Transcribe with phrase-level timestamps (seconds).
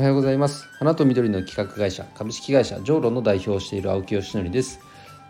[0.00, 0.66] おはようございます。
[0.78, 4.80] 花と緑の企画会社株式会社ジョーロの代表をしている青木よしのりです。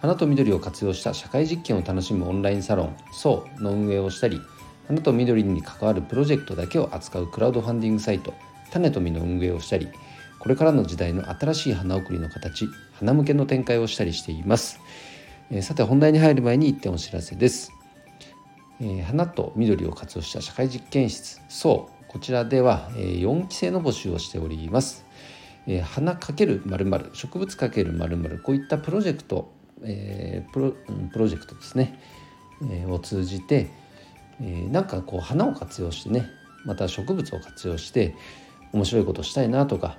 [0.00, 4.40] 花と緑を活用した社会実験を楽しむオンラインサロンそうの運営をしたり
[4.86, 8.32] 花と緑に関わるプロジェクトだけを扱うクラウドファンディングサイト
[8.70, 9.88] 種と実の運営をしたり
[10.38, 14.78] これからの時代の新しい花送りの形花向けの展開をしたりしています、
[15.50, 17.72] え、さて本題に入る前に一点お知らせです。
[18.80, 25.06] え、花と緑を活用した社会実験室そうこちらでは、4期生の募集をしております、
[25.84, 29.52] 花かける〇〇植物かける〇〇こういったプロジェクト、
[29.84, 30.72] えー、プロ
[31.12, 32.00] プロジェクトですね、
[32.68, 33.70] えー、を通じて、
[34.40, 36.28] えー、なんかこう花を活用してね
[36.64, 38.16] また植物を活用して
[38.72, 39.96] 面白いことしたいなとか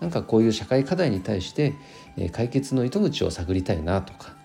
[0.00, 1.72] なんかこういう社会課題に対して、
[2.18, 4.36] え、解決の糸口を探りたいなとか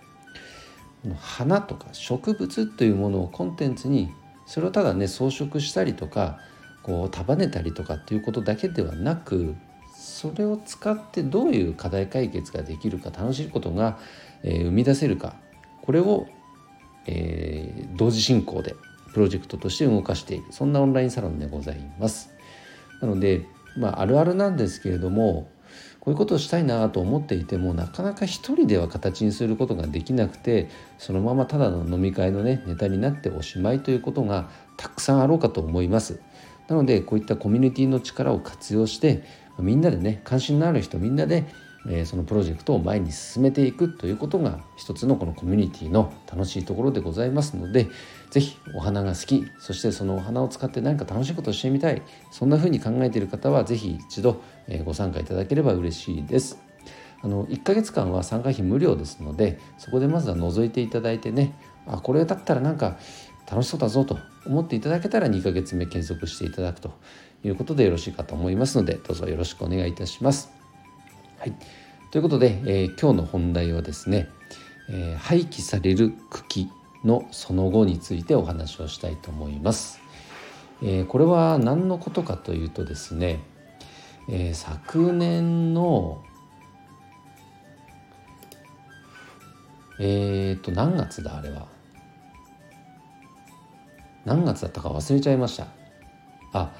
[1.20, 4.10] 花とか植物というものをコンテンツに
[4.46, 6.40] それをただね装飾したりとか
[6.84, 9.56] こう束ねたりとかっていうことだけではなく
[9.96, 13.98] それを使ってどういう課題解決ができるか楽しいことが、
[14.44, 15.36] えー、生み出せるか
[15.82, 16.28] これを、
[17.08, 18.76] えー、同時進行で
[19.14, 22.32] プロジェクトとして動かしているそんなオンラインサロンでございます。
[23.02, 23.46] なので、
[23.78, 25.50] まあ、あるあるなんですけれども
[26.00, 36.20] こういうことをしたいなと思っていてもなかなか一人では形にすることができなくてそのままただの飲み会のねネタになっておしまいということがたくさんあろうかと思います。
[36.68, 39.24] なのでこういったコミュニティの力を活用して
[39.60, 41.46] みんなでね関心のある人みんなで
[41.90, 47.88] えそのプロジェクトを前に進めていくということが一つのこのコミュニティの楽しいところでございますので
[48.32, 54.42] 是非お花が好きそしてそのお花を使って何か楽しいことをしてみたいそんな風に考えている方は是非一度
[54.86, 56.58] ご参加いただければ嬉しいです。
[57.22, 61.54] あの1ヶ月間は参加費無料ですのでそこでまずは覗いていただいてね
[61.88, 62.98] あこれだったらなんか
[63.50, 66.92] 楽しそうだぞと思っていただけたら2ヶ月目継続していただくと
[67.44, 70.52] いうことでよろしいかと思いますのでどうぞよろしくお願いいたします。
[71.40, 71.54] はい、
[72.12, 74.30] ということで、えー、今日の本題はですね、
[74.90, 76.70] えー、廃棄される茎
[77.04, 80.00] のその後についてお話をしたいと思います。
[80.82, 83.40] えー、これは何のことかというとですね、
[84.30, 86.24] えー、昨年の
[90.00, 91.68] えっ、と何月だあれは？
[94.26, 95.68] 何月だったか忘れちゃいました
[96.54, 96.72] あ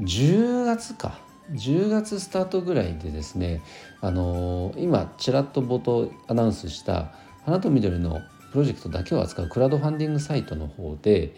[0.00, 1.18] 10月か
[1.52, 3.62] 10月スタートぐらいでですね
[4.00, 7.12] あのー、今ちらっと冒頭アナウンスした
[7.44, 8.20] 花と緑の
[8.50, 11.34] プロジェクトだけを扱うクラウドファンディングサイトの方で、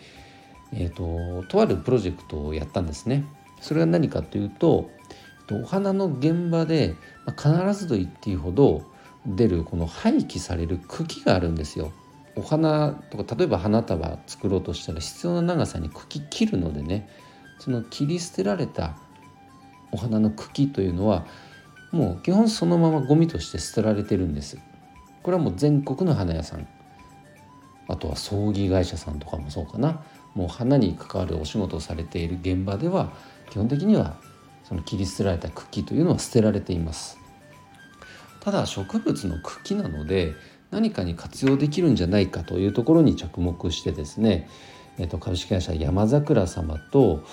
[0.72, 3.24] えーと、とあるプロジェクトをやったんですね。
[3.60, 4.88] それが何かというと
[5.50, 6.94] お花の現場で、
[7.26, 8.84] ま、必ずと言っていいほど
[9.26, 11.92] 出るこの廃棄される茎があるんですよ。
[12.38, 17.08] お花とか例えば花束作ろうとしたら必要な長さに茎切るのでね
[17.58, 18.96] その切り捨てられた
[19.90, 21.26] お花の茎というのは
[21.90, 24.58] もう基本そのままゴミとして捨てられてるんです。
[25.22, 26.68] これはもう全国の花屋さん。
[27.88, 30.04] あとは葬儀会社さんとかもそうかな。
[30.34, 33.12] もう花に関わるお仕事をされている現場では
[33.50, 34.18] 基本的には
[34.64, 37.18] その切り捨てられた茎というのは捨てられています。
[38.40, 40.34] ただ植物の茎なので
[40.70, 44.48] 何かに活用できるんじゃないかというところに着目してですね、
[44.98, 47.24] えー、と株式会社山桜様と,、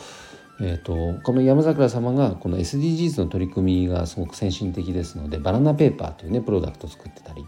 [0.62, 7.45] えー、とこの山桜様がこの SDGs の取り組みがすごく先進的ですのでバナナペーパーというねプロダクトを作ってたり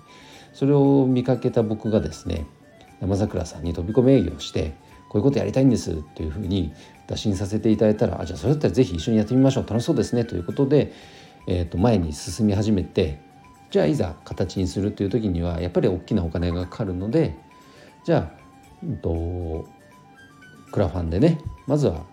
[0.53, 2.47] それを見かけた僕がですね
[2.99, 4.75] 山桜さんに飛び込み営業して
[5.09, 6.73] こういうことやりたいんですというふうに
[7.07, 9.67] 打診させていただいたらあじゃあそれだったら是非一緒にやってみましょう。
[9.67, 10.25] 楽しそうですね。
[10.25, 10.91] ということで、
[11.47, 13.21] えー、と前に進み始めて
[13.69, 17.35] じゃあいざ形にするという時にはやっぱり大きなお金がかかるので
[18.05, 18.39] じゃあ、
[18.83, 19.67] うんと、
[20.71, 22.05] クラファンでねまずは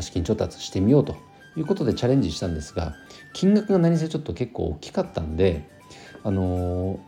[0.00, 1.16] 資金調達してみようと
[1.56, 2.94] いうことでチャレンジしたんですが
[3.32, 5.68] 金額が何せちょっと結構大きかったんで
[6.22, 6.98] あの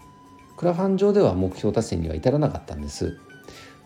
[0.56, 3.18] クラファン上では目標達成には至らなかったんです。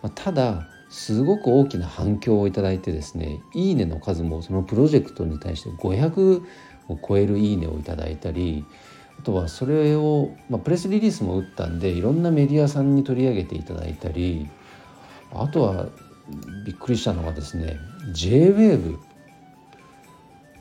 [0.01, 6.43] まあ、ただすごく大きな反響をいただいてですね「いいね」の数もそのプロジェクトに対して500
[6.89, 8.65] を超える「いいね」をいただいたり
[9.21, 14.49] あとはそれを、まあ、プレスリリースも打ったんでいろんなメディアさんに取り上げていただいたり
[15.31, 15.89] あとは
[16.65, 17.77] びっくりしたのがですね
[18.15, 18.97] JWAVE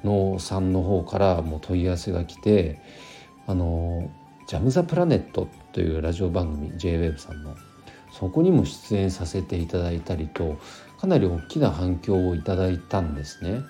[0.05, 2.79] のさんの方からも問い合わせが来て
[3.47, 4.11] あの
[4.47, 7.57] 「ジャム・ザ・プラネット」というラジオ番組 JWAVE さんの
[8.13, 10.59] そこにも出演させていただいたりと
[10.99, 13.63] かなり大きな反響をいただいたんですね。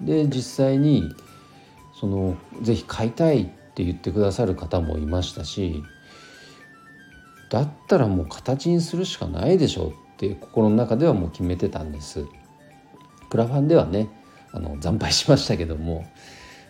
[0.00, 1.12] で実際に
[1.98, 5.82] そのぜひ買いたいって言ってくださる方もいましたし
[7.50, 12.26] だったらもう形にするしかないでしょうって心の中ではもう決めてたんです。
[13.30, 14.08] クラファンではね
[14.52, 16.06] あの惨敗しましたけども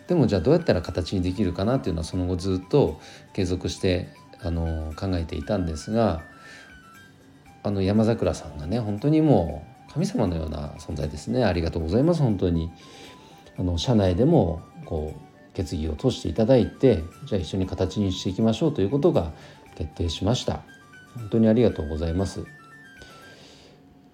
[0.07, 2.99] でもじゃあどうやったら形にできるかなっていうのはその後ずっと
[3.33, 4.09] 継続して
[4.41, 6.21] あの考えていたんですが
[7.63, 12.71] あの山桜さんがね本当にもう神様のような存在ですねありがとうございます本当に
[13.57, 19.33] あの社内でもこう決議を通していただいてじゃあ一緒に形にしていきましょうということが
[19.75, 20.63] 決定しました。
[21.15, 22.43] 本当にありがとうございます。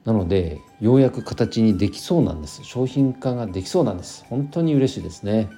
[0.04, 2.62] なのでようやく形にできそうなんです。
[2.66, 4.25] 商品化ができそうなんです。
[4.30, 5.50] 本当に嬉しいですね。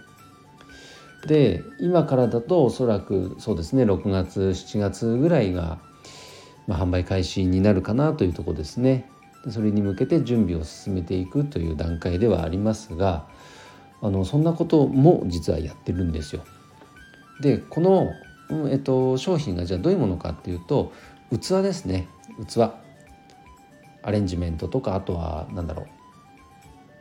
[1.25, 5.79] で今からだとおそらくそうですね6月7月ぐらいが、
[6.67, 9.09] まあ、販売開始になるかなというとこですね。
[9.49, 13.25] それに向けて準備を進めていくという段階ではありますが
[14.01, 16.43] あのそんなことも実はやってるんですよ。
[17.41, 18.11] でこの、
[18.69, 20.91] えっと、商品がじゃあどういうものかっていうと
[21.31, 22.07] 器ですね。
[22.47, 22.71] 器。
[24.03, 25.87] アレンジメントとかあとは何だろう、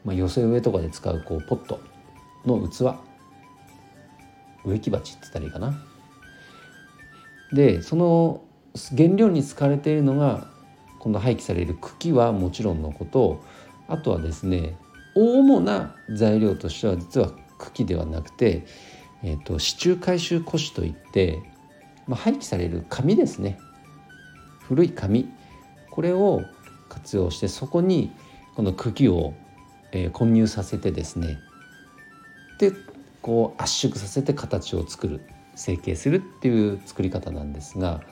[0.05, 1.81] まあ、寄せ植えとかで使うこうポット
[2.45, 2.97] の器。
[4.65, 5.83] 植木鉢って言ったらいいかな。
[7.53, 8.43] でその
[8.97, 10.49] 原料に使われているのが
[10.99, 13.43] この廃棄される茎はもちろんのこと。
[13.89, 14.77] あとはですね
[15.17, 18.67] 主な材料としては実は茎ではなくて、
[19.25, 21.43] えーと、支柱回収古紙といって、
[22.07, 23.59] まあ、廃棄される紙ですね。
[24.61, 25.29] 古い紙。
[25.91, 26.43] これを
[26.89, 28.13] 活用してそこに
[28.55, 29.33] この茎を、
[29.93, 31.39] えー、混入させてですね
[32.59, 32.71] で
[33.23, 35.21] こう圧縮させて形を作る。
[35.57, 38.03] 成形するっていう作り方なんですが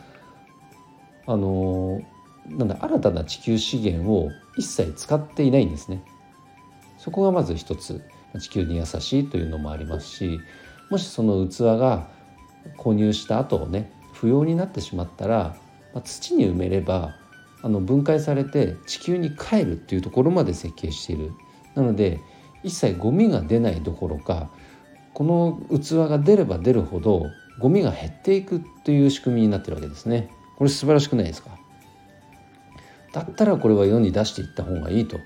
[1.26, 2.00] あの
[2.48, 6.02] なんだ新たな地球資源を一切使っていないんですね。
[7.04, 8.00] そこがまず一つ
[8.40, 10.40] 地球に優しいというのもありますし
[10.90, 12.08] もしその器が
[12.78, 15.54] 購入した後ね不要になってしまったら、
[15.92, 17.14] まあ、土に埋めれば
[17.62, 21.32] あの分解されて地球に帰るっていうところまで設計している。
[21.74, 22.20] なので
[22.62, 24.48] 一切ゴミが出ないどころか
[25.12, 27.26] この器が出れば出るほど
[27.60, 30.30] ゴミが減っていくという仕組みになってるわけですね。
[30.56, 31.50] これ素晴らしくないですか？
[33.12, 35.18] だったらこれは世に出していった方がいいと。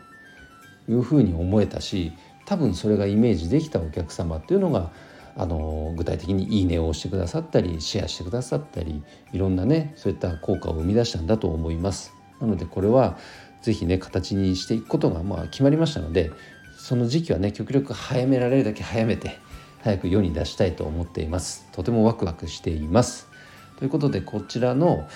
[0.88, 2.12] いうふうに思えたし
[2.44, 4.90] 多分それがイメージできたお客様っていうのが
[5.36, 9.02] あの具体的に「いいね」を押してくださったりシェアしてくださったり
[9.32, 12.12] いろんなねそういった効果を生み出したんだと思います。
[12.40, 13.16] なのでこれは
[13.62, 16.30] 是非ね形にしていくことがまあ決まりましたので
[16.76, 19.38] その時期はね極力早められるだけ早めて
[19.82, 23.28] 早く世に出したいと思っていますとてもワクワクしています
[23.78, 25.08] ということでこちらの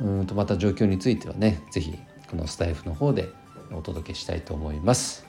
[0.00, 1.98] うんとまた状況についてはね是非
[2.28, 3.28] このスタイフの方で
[3.72, 5.26] お届けしたいと思います。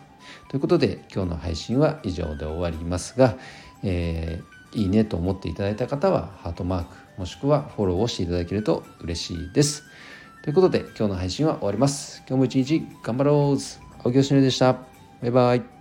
[0.50, 3.38] ということで今日の配信は以上で終わりますが、
[3.84, 9.84] えー、いいねと思っていただいた方はハートマークもしくはフォローをしていただけると嬉しいです。
[10.44, 12.24] ということで今日の配信は終わります。
[12.28, 13.58] 今日も一日頑張ろう。
[14.04, 14.74] 青木よしのりでした。
[15.22, 15.77] バイバイ。